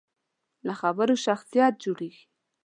له 0.67 0.73
خبرو 0.81 1.15
شخصیت 1.25 1.73
جوړېږي. 1.83 2.23